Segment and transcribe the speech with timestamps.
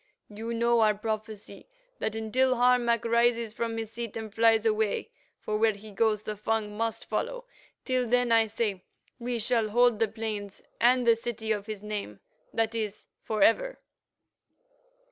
[0.29, 5.73] "You know our prophecy—that until Harmac rises from his seat and flies away, for where
[5.73, 8.83] he goes, the Fung must follow—till then, I say,
[9.19, 13.77] we shall hold the plains and the city of his name—that is, for ever."